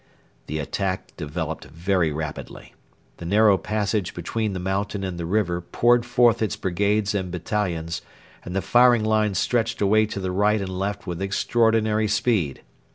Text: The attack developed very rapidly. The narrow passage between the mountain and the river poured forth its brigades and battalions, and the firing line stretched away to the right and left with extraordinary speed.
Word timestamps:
The 0.47 0.57
attack 0.57 1.15
developed 1.15 1.65
very 1.65 2.11
rapidly. 2.11 2.73
The 3.17 3.25
narrow 3.25 3.55
passage 3.55 4.15
between 4.15 4.53
the 4.53 4.59
mountain 4.59 5.03
and 5.03 5.19
the 5.19 5.27
river 5.27 5.61
poured 5.61 6.07
forth 6.07 6.41
its 6.41 6.55
brigades 6.55 7.13
and 7.13 7.29
battalions, 7.29 8.01
and 8.43 8.55
the 8.55 8.63
firing 8.63 9.03
line 9.05 9.35
stretched 9.35 9.79
away 9.79 10.07
to 10.07 10.19
the 10.19 10.31
right 10.31 10.59
and 10.59 10.69
left 10.71 11.05
with 11.05 11.21
extraordinary 11.21 12.07
speed. 12.07 12.63